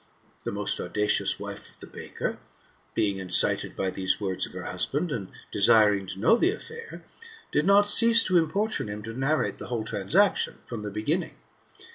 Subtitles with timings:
[0.45, 2.39] The most audacious wife of the baker,
[2.95, 3.91] being incited 156 THX MXTAHORPHOSISy OR by
[4.31, 7.03] these words of her husband, and desiring to know the affiiir,
[7.51, 11.35] did not cease to importune him to narrate the whole transac tion^ from the beginning.